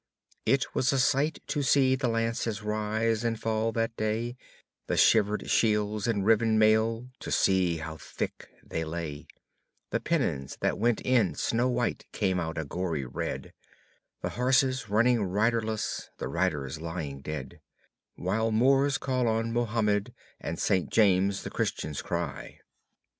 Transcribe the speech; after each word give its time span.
It 0.47 0.73
was 0.73 0.91
a 0.91 0.97
sight 0.97 1.43
to 1.45 1.61
see 1.61 1.93
the 1.93 2.07
lances 2.07 2.63
rise 2.63 3.23
and 3.23 3.39
fall 3.39 3.71
that 3.73 3.95
day; 3.97 4.35
The 4.87 4.97
shivered 4.97 5.47
shields 5.47 6.07
and 6.07 6.25
riven 6.25 6.57
mail, 6.57 7.11
to 7.19 7.29
see 7.29 7.77
how 7.77 7.97
thick 7.97 8.49
they 8.63 8.83
lay; 8.83 9.27
The 9.91 9.99
pennons 9.99 10.57
that 10.59 10.79
went 10.79 11.01
in 11.01 11.35
snow 11.35 11.69
white 11.69 12.07
come 12.13 12.39
out 12.39 12.57
a 12.57 12.65
gory 12.65 13.05
red; 13.05 13.53
The 14.23 14.29
horses 14.29 14.89
running 14.89 15.21
riderless, 15.23 16.09
the 16.17 16.27
riders 16.27 16.81
lying 16.81 17.21
dead; 17.21 17.59
While 18.15 18.49
Moors 18.49 18.97
call 18.97 19.27
on 19.27 19.53
Muhamed, 19.53 20.15
and 20.39 20.57
'St. 20.57 20.89
James!' 20.89 21.43
the 21.43 21.51
Christians 21.51 22.01
cry." 22.01 22.59